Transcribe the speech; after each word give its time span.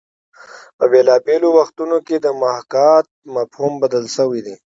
په 0.77 0.85
بېلابېلو 0.91 1.47
وختونو 1.57 1.97
کې 2.07 2.15
د 2.19 2.27
محاکات 2.41 3.05
مفهوم 3.35 3.73
بدل 3.83 4.05
شوی 4.15 4.39
دی 4.45 4.55